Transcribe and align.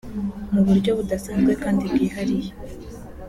Mu 0.53 0.61
buryo 0.67 0.91
budasanzwe 0.97 1.51
kandi 1.63 1.81
bwihariye 1.91 2.51